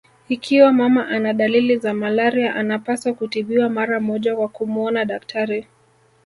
Ikiwa 0.29 0.73
mama 0.73 1.07
ana 1.07 1.33
dalili 1.33 1.77
za 1.77 1.93
malaria 1.93 2.55
anapaswa 2.55 3.13
kutibiwa 3.13 3.69
mara 3.69 3.99
moja 3.99 4.35
kwa 4.35 4.47
kumuona 4.47 5.05
daktari 5.05 5.67